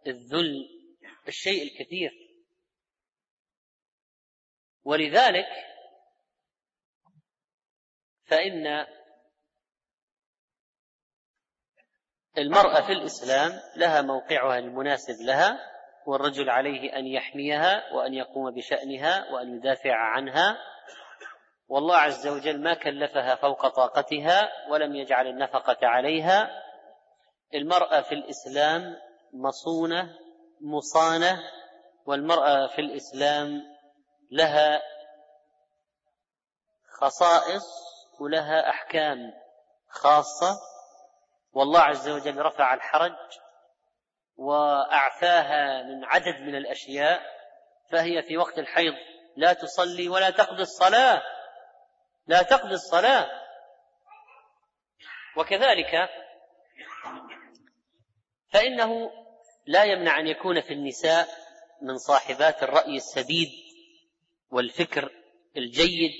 [0.07, 0.69] الذل
[1.27, 2.28] الشيء الكثير.
[4.89, 5.47] ولذلك
[8.23, 8.85] فإن
[12.37, 15.59] المرأة في الإسلام لها موقعها المناسب لها
[16.07, 20.57] والرجل عليه أن يحميها وأن يقوم بشأنها وأن يدافع عنها.
[21.67, 26.49] والله عز وجل ما كلفها فوق طاقتها ولم يجعل النفقة عليها.
[27.55, 28.95] المرأة في الإسلام
[29.33, 30.15] مصونة
[30.61, 31.39] مصانة
[32.05, 33.78] والمرأة في الإسلام
[34.31, 34.81] لها
[37.01, 37.65] خصائص
[38.19, 39.17] ولها أحكام
[39.87, 40.59] خاصة
[41.51, 43.15] والله عز وجل رفع الحرج
[44.35, 47.21] وأعفاها من عدد من الأشياء
[47.91, 48.93] فهي في وقت الحيض
[49.35, 51.21] لا تصلي ولا تقضي الصلاة
[52.27, 53.29] لا تقضي الصلاة.
[55.37, 56.09] وكذلك
[58.53, 59.11] فإنه
[59.65, 61.27] لا يمنع أن يكون في النساء
[61.81, 63.68] من صاحبات الرأي السديد
[64.51, 65.11] والفكر
[65.57, 66.11] الجيد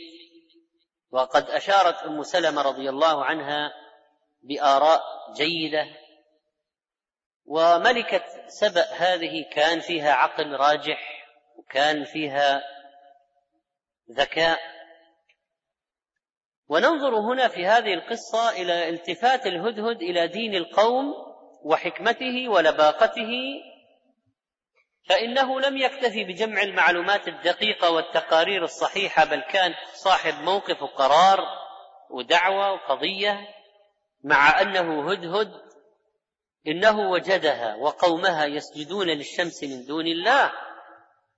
[1.11, 3.71] وقد أشارت أم سلمة رضي الله عنها
[4.41, 5.01] بآراء
[5.37, 5.85] جيدة
[7.45, 12.61] وملكه سبأ هذه كان فيها عقل راجح وكان فيها
[14.11, 14.59] ذكاء.
[16.67, 21.13] وننظر هنا في هذه القصة إلى التفات الهدهد إلى دين القوم
[21.63, 23.31] وحكمته ولباقته
[25.09, 31.39] فإنه لم يكتفي بجمع المعلومات الدقيقة والتقارير الصحيحة بل كان صاحب موقف وقرار
[32.09, 33.47] ودعوة وقضية
[34.23, 35.51] مع أنه هدهد
[36.67, 40.51] إنه وجدها وقومها يسجدون للشمس من دون الله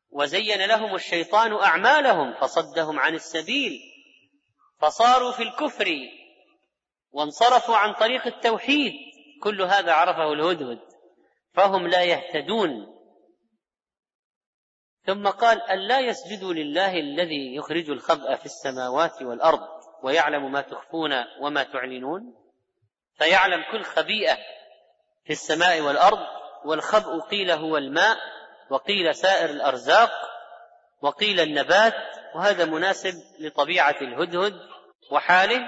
[0.09, 3.79] وزين لهم الشيطان أعمالهم فصدهم عن السبيل
[4.81, 5.95] فصاروا في الكفر
[7.11, 8.93] وانصرفوا عن طريق التوحيد
[9.43, 10.79] كل هذا عرفه الهدهد
[11.53, 12.90] فهم لا يهتدون.
[15.05, 19.59] ثم قال ألا يسجدوا لله الذي يخرج الخبأ في السماوات والأرض
[20.03, 22.35] ويعلم ما تخفون وما تعلنون؟
[23.17, 24.37] فيعلم كل خبيئة
[25.25, 26.19] في السماء والأرض
[26.65, 28.17] والخبء قيل هو الماء
[28.69, 30.11] وقيل سائر الأرزاق
[31.01, 31.93] وقيل النبات
[32.35, 34.53] وهذا مناسب لطبيعة الهدهد
[35.11, 35.61] وحاله.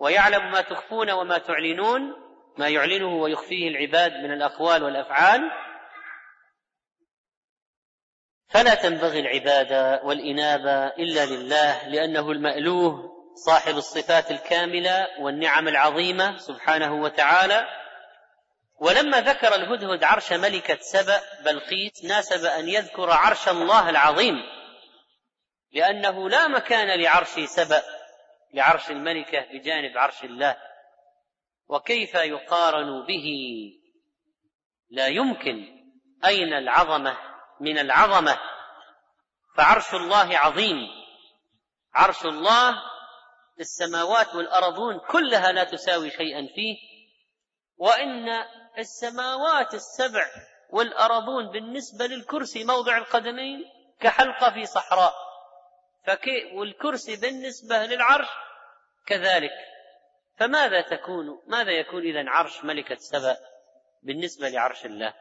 [0.00, 2.00] ويعلم ما تخفون وما تعلنون
[2.58, 5.40] ما يعلنه ويخفيه العباد من الأقوال والأفعال.
[8.50, 13.10] فلا تنبغي العبادة والإنابة إلا لله لأنه المألوه
[13.46, 17.66] صاحب الصفات الكاملة والنعم العظيمة سبحانه وتعالى.
[18.80, 24.36] ولما ذكر الهدهد عرش ملكة سبأ بلقيس ناسب أن يذكر عرش الله العظيم
[25.72, 27.82] لأنه لا مكان لعرش سبأ
[28.54, 30.56] لعرش الملكة بجانب عرش الله.
[31.68, 33.26] وكيف يقارن به؟
[34.90, 35.66] لا يمكن.
[36.24, 37.29] أين العظمة؟
[37.60, 38.38] من العظمة.
[39.56, 40.88] فعرش الله عظيم.
[41.94, 42.82] عرش الله
[43.60, 46.76] السماوات والأرضون كلها لا تساوي شيئا فيه.
[47.76, 48.28] وإن
[48.78, 50.26] السماوات السبع
[50.70, 53.64] والأرضون بالنسبة للكرسي موضع القدمين
[54.00, 55.14] كحلقة في صحراء.
[56.06, 58.28] فكي والكرسي بالنسبة للعرش
[59.06, 59.52] كذلك.
[60.38, 63.36] فماذا تكون؟ ماذا يكون اذا عرش ملكة سبأ
[64.02, 65.14] بالنسبة لعرش الله؟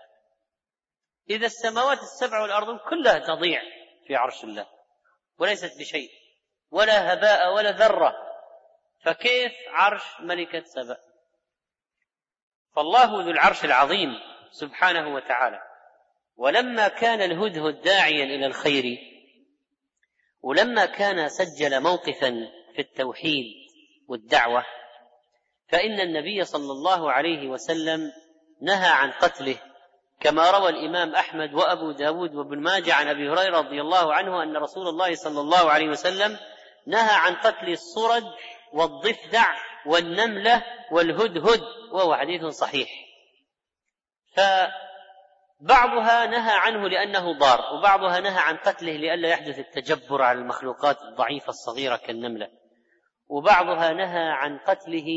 [1.29, 3.61] إذا السماوات السبع والأرض كلها تضيع
[4.07, 4.67] في عرش الله
[5.37, 6.09] وليست بشيء
[6.71, 8.13] ولا هباء ولا ذرة
[9.03, 10.97] فكيف عرش ملكة سبأ؟
[12.75, 14.09] فالله ذو العرش العظيم
[14.51, 15.69] سبحانه وتعالى.
[16.39, 18.97] ولما كان الهدهد داعيا إلى الخير
[20.41, 23.45] ولما كان سجل موقفا في التوحيد
[24.07, 24.65] والدعوة
[25.67, 28.11] فإن النبي صلى الله عليه وسلم
[28.61, 29.57] نهى عن قتله
[30.19, 34.57] كما روى الإمام أحمد وأبو داود وابن ماجه عن أبي هريرة رضي الله عنه أن
[34.57, 36.37] رسول الله صلى الله عليه وسلم
[36.87, 38.23] نهى عن قتل الصرد
[38.73, 39.45] والضفدع
[39.85, 42.89] والنملة والهدهد وهو حديث صحيح.
[44.35, 51.49] فبعضها نهى عنه لأنه ضار وبعضها نهى عن قتله لئلا يحدث التجبر على المخلوقات الضعيفة
[51.49, 52.47] الصغيرة كالنملة.
[53.27, 55.07] وبعضها نهى عن قتله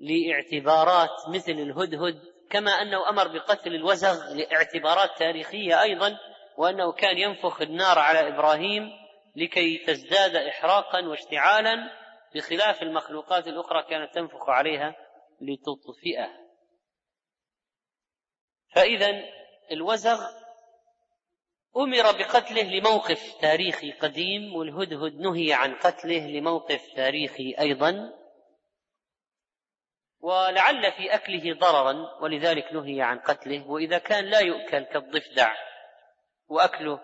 [0.00, 2.20] لإعتبارات مثل الهدهد
[2.50, 6.18] كما أنه أمر بقتل الوزغ لاعتبارات تاريخية أيضا
[6.56, 8.90] وأنه كان ينفخ النار على إبراهيم
[9.36, 11.90] لكي تزداد احراقا واشتعالا
[12.34, 14.96] بخلاف المخلوقات الأخرى كانت تنفخ عليها
[15.40, 16.28] لتطفئه.
[18.74, 19.24] فاذا
[19.72, 20.20] الوزغ
[21.76, 28.17] أمر بقتله لموقف تاريخي قديم والهدهد نهي عن قتله لموقف تاريخي أيضا.
[30.20, 35.54] ولعل في أكله ضررا ولذلك نهي عن قتله وإذا كان لا يؤكل كالضفدع
[36.48, 37.00] وأكله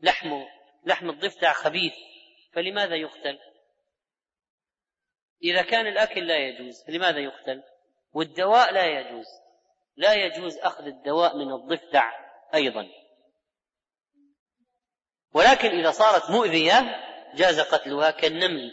[0.00, 0.44] لحم
[0.84, 1.92] لحم الضفدع خبيث
[2.52, 3.38] فلماذا يقتل؟
[5.42, 7.62] إذا كان الأكل لا يجوز لماذا يقتل؟
[8.12, 9.26] والدواء لا يجوز
[9.96, 12.12] لا يجوز أخذ الدواء من الضفدع
[12.54, 12.88] أيضا.
[15.34, 18.72] ولكن إذا صارت مؤذية جاز قتلها كالنمل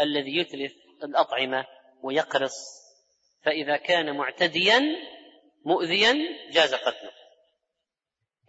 [0.00, 0.72] الذي يتلف
[1.04, 1.66] الأطعمة
[2.02, 2.81] ويقرص
[3.44, 4.80] فإذا كان معتديا
[5.64, 6.14] مؤذيا
[6.52, 7.10] جاز قتله.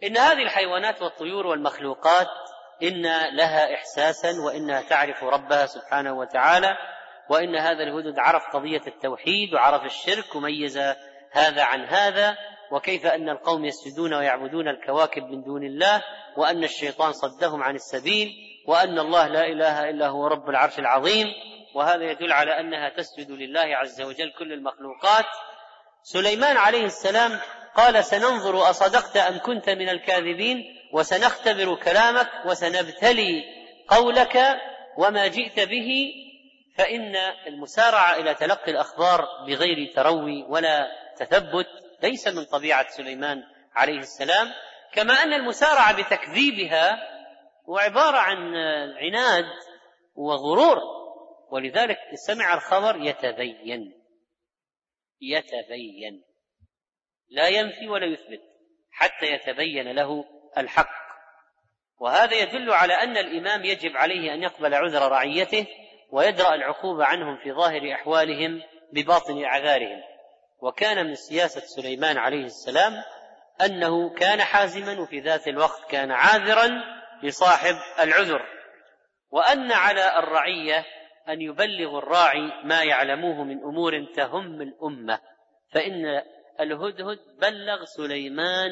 [0.02, 2.28] إن هذه الحيوانات والطيور والمخلوقات
[2.82, 3.02] إن
[3.36, 6.76] لها إحساسا وإنها تعرف ربها سبحانه وتعالى
[7.30, 10.78] وإن هذا الهدد عرف قضية التوحيد وعرف الشرك وميز
[11.32, 12.36] هذا عن هذا
[12.72, 16.02] وكيف أن القوم يسجدون ويعبدون الكواكب من دون الله
[16.36, 18.32] وأن الشيطان صدهم عن السبيل
[18.66, 21.26] وأن الله لا إله إلا هو رب العرش العظيم
[21.74, 25.26] وهذا يدل على أنها تسجد لله عز وجل كل المخلوقات.
[26.02, 27.40] سليمان عليه السلام
[27.74, 33.44] قال سننظر أصدقت أم كنت من الكاذبين وسنختبر كلامك وسنبتلي
[33.88, 34.60] قولك
[34.98, 36.12] وما جئت به
[36.78, 41.66] فإن المسارعة إلى تلقي الأخبار بغير تروي ولا تثبت
[42.02, 43.42] ليس من طبيعة سليمان
[43.74, 44.52] عليه السلام.
[44.92, 46.98] كما أن المسارعة بتكذيبها
[47.68, 48.54] هو عبارة عن
[48.96, 49.44] عناد
[50.16, 50.93] وغرور.
[51.50, 54.02] ولذلك سمع الخبر يتبين.
[55.20, 56.24] يتبين.
[57.28, 58.40] لا ينفي ولا يثبت
[58.90, 60.24] حتى يتبين له
[60.58, 61.04] الحق.
[62.00, 65.66] وهذا يدل على أن الإمام يجب عليه أن يقبل عذر رعيته
[66.12, 70.02] ويدرأ العقوبة عنهم في ظاهر أحوالهم بباطن أعذارهم.
[70.60, 72.92] وكان من سياسة سليمان عليه السلام
[73.60, 76.70] أنه كان حازما وفي ذات الوقت كان عاذرا
[77.22, 78.42] لصاحب العذر.
[79.30, 80.84] وأن على الرعية
[81.28, 85.20] أن يبلغ الراعي ما يعلموه من أمور تهم الأمة
[85.68, 86.22] فإن
[86.60, 88.70] الهدهد بلغ سليمان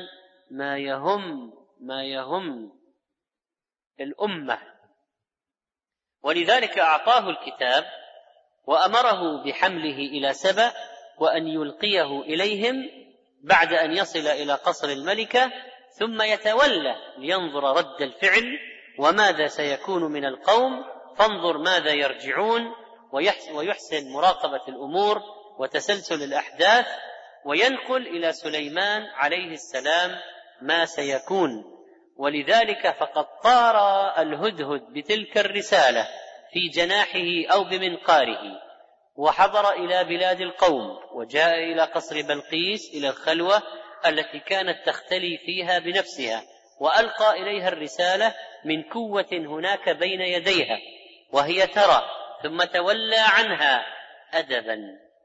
[0.51, 2.73] ما يهم ما يهم
[4.01, 4.59] الأمة.
[6.23, 7.85] ولذلك أعطاه الكتاب
[8.65, 10.73] وأمره بحمله إلى سبأ
[11.19, 12.91] وأن يلقيه إليهم
[13.43, 15.53] بعد أن يصل إلى قصر الملكة
[15.99, 18.59] ثم يتولى لينظر رد الفعل
[18.99, 20.85] وماذا سيكون من القوم
[21.19, 22.63] فانظر ماذا يرجعون
[23.55, 25.21] ويحسن مراقبة الأمور
[25.59, 26.87] وتسلسل الأحداث
[27.45, 30.11] وينقل إلى سليمان عليه السلام
[30.63, 31.65] ما سيكون.
[32.17, 33.77] ولذلك فقد طار
[34.19, 36.09] الهدهد بتلك الرسالة
[36.53, 38.61] في جناحه أو بمنقاره
[39.17, 43.63] وحضر إلى بلاد القوم وجاء إلى قصر بلقيس إلى الخلوة
[44.07, 46.43] التي كانت تختلي فيها بنفسها
[46.81, 48.35] وألقى إليها الرسالة
[48.65, 50.79] من قوة هناك بين يديها.
[51.33, 52.03] وهي ترى
[52.43, 53.85] ثم تولى عنها
[54.35, 54.79] ادبا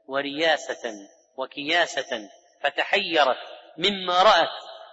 [0.06, 0.92] ورياسة
[1.36, 2.28] وكياسة
[2.62, 3.38] فتحيرت
[3.78, 4.48] مما رأت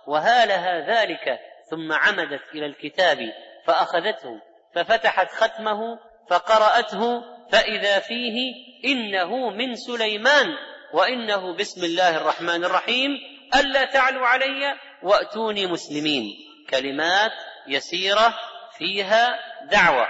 [0.07, 1.39] وهالها ذلك
[1.71, 3.17] ثم عمدت إلى الكتاب
[3.65, 4.41] فأخذته
[4.75, 5.99] ففتحت ختمه
[6.29, 8.53] فقرأته فإذا فيه
[8.85, 10.47] إنه من سليمان
[10.93, 13.11] وإنه بسم الله الرحمن الرحيم
[13.55, 16.23] ألا تعلوا علي وأتوني مسلمين.
[16.69, 17.31] كلمات
[17.67, 18.33] يسيرة
[18.77, 19.39] فيها
[19.71, 20.07] دعوة.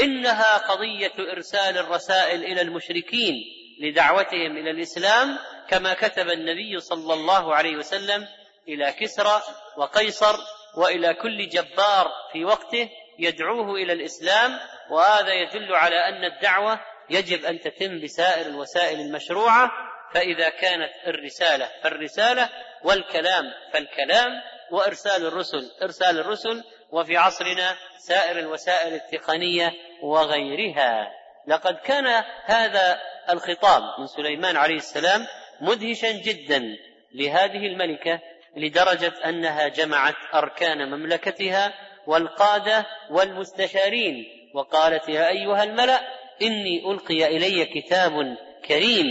[0.00, 3.34] إنها قضية إرسال الرسائل إلى المشركين
[3.80, 5.38] لدعوتهم إلى الإسلام
[5.68, 8.28] كما كتب النبي صلى الله عليه وسلم
[8.68, 9.42] إلى كسرى
[9.76, 10.36] وقيصر
[10.76, 12.88] وإلى كل جبار في وقته
[13.18, 14.58] يدعوه إلى الإسلام
[14.90, 16.80] وهذا يدل على أن الدعوة
[17.10, 19.70] يجب أن تتم بسائر الوسائل المشروعة
[20.14, 22.48] فإذا كانت الرسالة فالرسالة
[22.84, 24.32] والكلام فالكلام
[24.70, 29.72] وإرسال الرسل إرسال الرسل وفي عصرنا سائر الوسائل التقنية
[30.02, 31.12] وغيرها.
[31.46, 35.26] لقد كان هذا الخطاب من سليمان عليه السلام
[35.60, 36.76] مدهشا جدا
[37.14, 38.20] لهذه الملكة
[38.56, 41.72] لدرجة أنها جمعت أركان مملكتها
[42.06, 46.00] والقادة والمستشارين وقالت يا أيها الملأ
[46.42, 48.36] إني ألقي إلي كتاب
[48.68, 49.06] كريم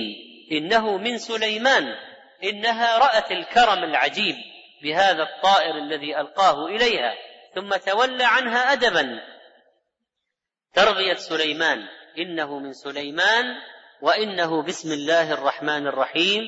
[0.52, 1.96] إنه من سليمان
[2.44, 4.36] إنها رأت الكرم العجيب
[4.84, 7.14] بهذا الطائر الذي ألقاه إليها.
[7.56, 9.20] ثم تولى عنها ادبا.
[10.74, 11.78] ترضيه سليمان.
[12.18, 13.46] إنه من سليمان
[14.02, 16.44] وإنه بسم الله الرحمن الرحيم.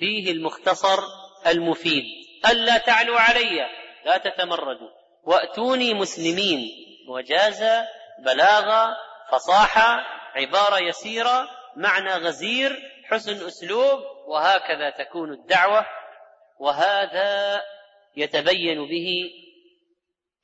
[0.00, 0.98] فيه المختصر
[1.46, 2.04] المفيد.
[2.50, 3.66] ألا تعلوا علي.
[4.04, 4.90] لا تتمردوا.
[5.24, 6.70] وأتوني مسلمين.
[7.08, 7.64] وجاز
[8.24, 8.96] بلاغه
[9.32, 9.96] فصاحه
[10.34, 11.48] عبارة يسيرة.
[11.76, 12.90] معنى غزير.
[13.04, 14.00] حسن أسلوب.
[14.26, 15.86] وهكذا تكون الدعوة.
[16.60, 17.62] وهذا
[18.16, 19.30] يتبين به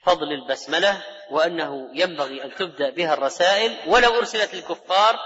[0.05, 5.19] فضل البسملة وأنه ينبغي أن تبدأ بها الرسائل ولو أرسلت للكفار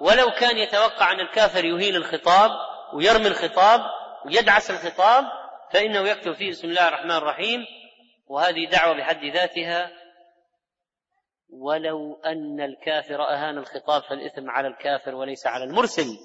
[0.00, 2.50] ولو كان يتوقع أن الكافر يهين الخطاب
[2.94, 3.80] ويرمي الخطاب
[4.26, 5.24] ويدعس الخطاب
[5.72, 7.66] فإنه يكتب فيه بسم الله الرحمن الرحيم
[8.26, 9.90] وهذه دعوة بحد ذاتها
[11.50, 16.18] ولو أن الكافر أهان الخطاب فالإثم على الكافر وليس على المرسل.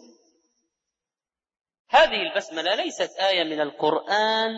[1.89, 4.51] هذه البسملة ليست آية من القرآن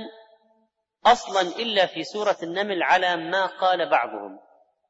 [1.06, 4.40] أصلا إلا في سورة النمل على ما قال بعضهم.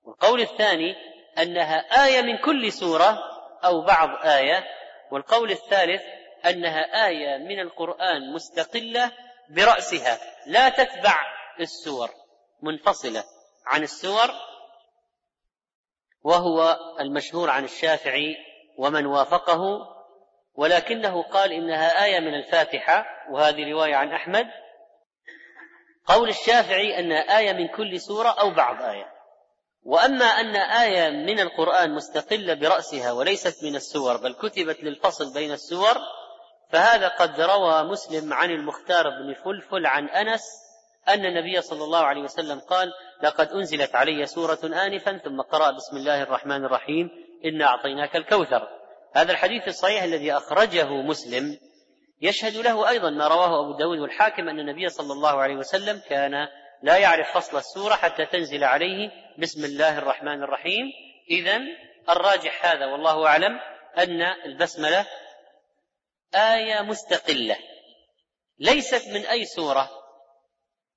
[0.03, 0.95] والقول الثاني
[1.37, 3.19] أنها آية من كل سورة
[3.65, 4.63] أو بعض آية.
[5.11, 6.01] والقول الثالث
[6.45, 9.11] أنها آية من القرآن مستقلة
[9.49, 10.19] برأسها.
[10.45, 11.19] لا تتبع
[11.59, 12.09] السور
[12.61, 13.23] منفصلة
[13.65, 14.31] عن السور
[16.23, 18.35] وهو المشهور عن الشافعي
[18.77, 19.59] ومن وافقه
[20.55, 24.47] ولكنه قال إنها آية من الفاتحة وهذه رواية عن أحمد.
[26.07, 29.13] قول الشافعي أنها آية من كل سورة أو بعض آية.
[29.83, 35.97] وأما أن آية من القرآن مستقلة برأسها وليست من السور بل كتبت للفصل بين السور
[36.71, 40.43] فهذا قد روى مسلم عن المختار بن فلفل عن أنس
[41.07, 42.91] أن النبي صلى الله عليه وسلم قال
[43.23, 47.09] لقد أنزلت علي سورة آنفا ثم قرأ بسم الله الرحمن الرحيم
[47.45, 48.67] إنا أعطيناك الكوثر.
[49.15, 51.57] هذا الحديث الصحيح الذي أخرجه مسلم
[52.21, 56.47] يشهد له أيضا ما رواه أبو داود والحاكم أن النبي صلى الله عليه وسلم كان
[56.83, 60.85] لا يعرف فصل السورة حتى تنزل عليه بسم الله الرحمن الرحيم.
[61.29, 61.59] إذا
[62.09, 63.59] الراجح هذا والله أعلم
[63.97, 65.05] أن البسملة
[66.35, 67.57] آية مستقلة
[68.59, 69.89] ليست من أي سورة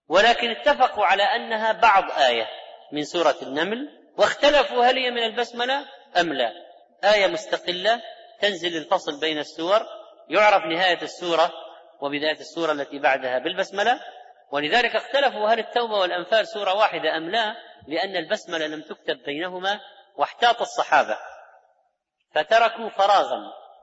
[0.08, 2.46] ولكن اتفقوا على أنها بعض آية
[2.92, 3.88] من سورة النمل
[4.18, 5.86] واختلفوا هل هي من البسملة
[6.20, 6.52] أم لا.
[7.04, 8.02] آية مستقلة
[8.40, 9.86] تنزل الفصل بين السور
[10.28, 11.52] يعرف نهاية السورة
[12.00, 14.00] وبداية السورة التي بعدها بالبسملة.
[14.52, 17.56] ولذلك اختلفوا هل التوبة والأنفال سورة واحدة أم لا
[17.88, 19.80] لأن البسملة لم تكتب بينهما
[20.16, 21.18] واحتاط الصحابة
[22.34, 23.38] فتركوا فراغا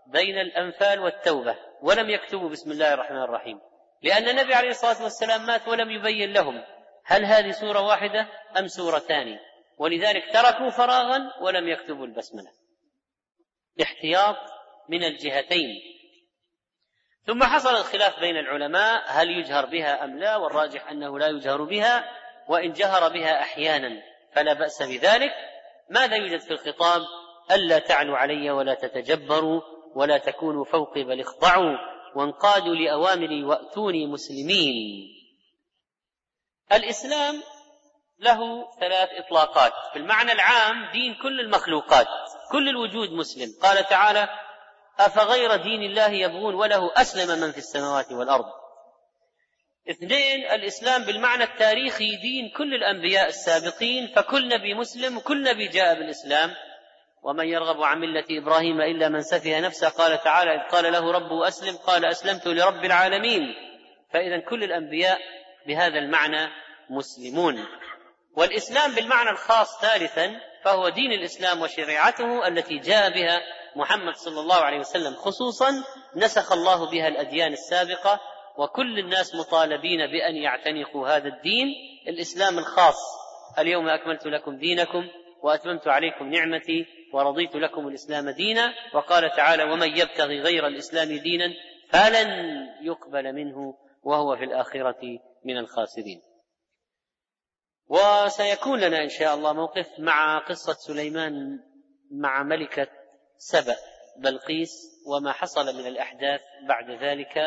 [0.07, 3.59] بين الأنفال والتوبة ولم يكتبوا بسم الله الرحمن الرحيم.
[4.01, 6.63] لأن النبي عليه الصلاة والسلام مات ولم يبين لهم
[7.05, 8.27] هل هذه سورة واحدة
[8.57, 9.39] أم سورتان
[9.77, 12.51] ولذلك تركوا فراغا ولم يكتبوا البسملة.
[13.81, 14.37] احتياط
[14.89, 15.92] من الجهتين.
[17.25, 22.11] ثم حصل الخلاف بين العلماء هل يجهر بها أم لا؟ والراجح أنه لا يجهر بها
[22.47, 24.01] وإن جهر بها أحيانا
[24.33, 25.31] فلا بأس بذلك.
[25.89, 27.01] ماذا يوجد في الخطاب؟
[27.51, 29.61] ألا تعلوا علي ولا تتجبروا
[29.95, 31.77] ولا تكونوا فوقي بل اخضعوا
[32.15, 34.75] وانقادوا لأوامري وأتوني مسلمين.
[36.71, 37.43] الإسلام
[38.19, 39.73] له ثلاث إطلاقات.
[39.93, 42.07] بالمعنى العام دين كل المخلوقات
[42.51, 43.47] كل الوجود مسلم.
[43.61, 44.29] قال تعالى
[44.99, 48.45] أفغير دين الله يبغون وله أسلم من في السماوات والأرض؟
[49.89, 56.51] اثنين الإسلام بالمعنى التاريخي دين كل الأنبياء السابقين فكل نبي مسلم وكل نبي جاء بالإسلام.
[57.23, 61.47] ومن يرغب عن ملة إبراهيم إلا من سفه نفسه قال تعالى إذ قال له ربه
[61.47, 63.41] أسلم قال أسلمت لرب العالمين.
[64.13, 65.19] فإذا كل الأنبياء
[65.67, 66.49] بهذا المعنى
[66.89, 67.65] مسلمون.
[68.35, 73.41] والإسلام بالمعنى الخاص ثالثا فهو دين الإسلام وشريعته التي جاء بها
[73.75, 75.71] محمد صلى الله عليه وسلم خصوصا
[76.15, 78.19] نسخ الله بها الأديان السابقة
[78.57, 81.67] وكل الناس مطالبين بأن يعتنقوا هذا الدين
[82.07, 82.95] الإسلام الخاص.
[83.59, 85.07] اليوم أكملت لكم دينكم
[85.43, 88.73] وأتممت عليكم نعمتي ورضيت لكم الإسلام دينا.
[88.93, 91.53] وقال تعالى ومن يبتغي غير الإسلام دينا
[91.89, 92.29] فلن
[92.81, 96.21] يقبل منه وهو في الآخرة من الخاسرين.
[97.87, 101.59] وسيكون لنا إن شاء الله موقف مع قصة سليمان
[102.11, 102.87] مع ملكة
[103.43, 103.75] سبأ
[104.17, 104.71] بلقيس
[105.07, 107.37] وما حصل من الأحداث بعد ذلك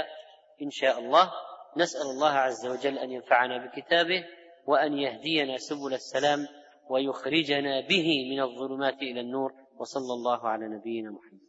[0.62, 1.32] إن شاء الله.
[1.76, 4.24] نسأل الله عز وجل أن ينفعنا بكتابه
[4.66, 6.48] وأن يهدينا سبل السلام
[6.90, 9.52] ويخرجنا به من الظلمات إلى النور.
[9.78, 11.45] وصلى الله على نبينا محمد.